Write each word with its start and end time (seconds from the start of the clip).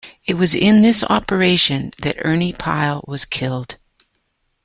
It 0.25 0.33
was 0.33 0.55
in 0.55 0.81
this 0.81 1.03
operation 1.03 1.91
that 1.99 2.15
Ernie 2.21 2.53
Pyle 2.53 3.05
was 3.07 3.23
killed. 3.23 3.75